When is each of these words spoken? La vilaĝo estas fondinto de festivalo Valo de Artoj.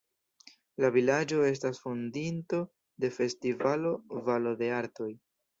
La 0.83 0.89
vilaĝo 0.95 1.43
estas 1.49 1.83
fondinto 1.83 2.63
de 3.05 3.13
festivalo 3.19 3.95
Valo 4.31 4.59
de 4.65 4.73
Artoj. 4.83 5.11